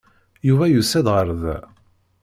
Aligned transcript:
Yuba 0.47 0.65
yusa-d 0.67 1.07
ɣer 1.15 1.27
da. 1.41 1.57